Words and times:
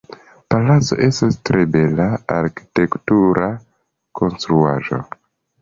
Palaco 0.53 0.97
estas 1.07 1.35
tre 1.49 1.67
bela 1.75 2.07
arkitektura 2.37 3.51
konstruaĵo. 4.23 5.03